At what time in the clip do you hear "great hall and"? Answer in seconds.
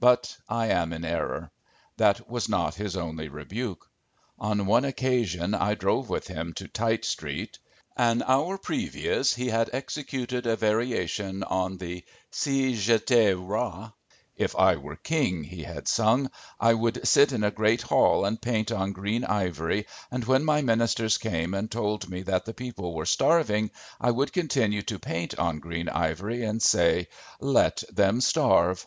17.50-18.40